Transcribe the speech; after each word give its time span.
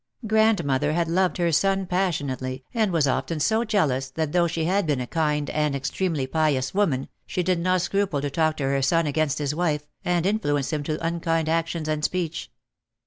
Grandmother 0.25 0.93
had 0.93 1.07
loved 1.07 1.37
her 1.37 1.51
son 1.51 1.85
passionately 1.85 2.63
and 2.73 2.91
was 2.91 3.07
often 3.07 3.39
so 3.39 3.63
jealous 3.63 4.09
that 4.09 4.31
though 4.31 4.47
she 4.47 4.63
had 4.63 4.87
been 4.87 4.99
a 4.99 5.05
kind 5.05 5.47
and 5.51 5.75
extremely 5.75 6.25
pious 6.25 6.73
woman 6.73 7.07
she 7.27 7.43
did 7.43 7.59
not 7.59 7.81
scruple 7.83 8.19
to 8.19 8.31
talk 8.31 8.57
to 8.57 8.63
her 8.63 8.81
son 8.81 9.05
against 9.05 9.37
his 9.37 9.53
wife 9.53 9.87
and 10.03 10.25
influence 10.25 10.73
him 10.73 10.81
to 10.81 10.97
unkind 11.05 11.47
actions 11.47 11.87
and 11.87 12.03
speech. 12.03 12.49